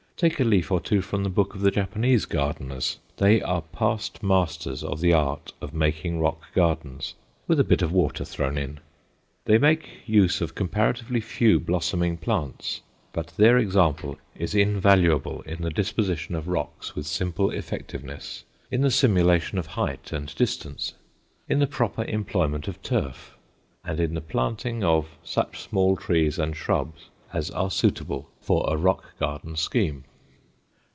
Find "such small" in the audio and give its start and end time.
25.23-25.97